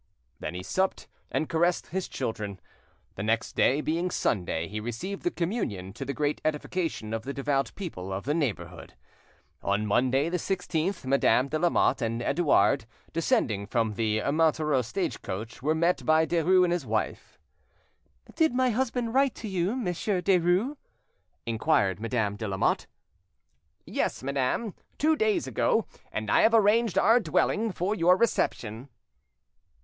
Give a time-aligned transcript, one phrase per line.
[0.39, 2.59] Then he supped, and caressed his children.
[3.13, 7.35] The next day being Sunday, he received the communion, to the great edification of the
[7.35, 8.95] devout people of the neighbourhood.
[9.61, 15.75] On Monday the 16th Madame de Lamotte and Edouard, descending from the Montereau stagecoach, were
[15.75, 17.37] met by Derues and his wife.
[18.33, 20.77] "Did my husband write to you, Monsieur Derues?"
[21.45, 22.87] inquired Madame de Lamotte.
[23.85, 28.89] "Yes, madame, two days ago; and I have arranged our dwelling for your reception."